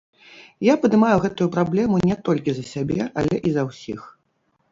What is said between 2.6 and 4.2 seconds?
сябе, але і за ўсіх.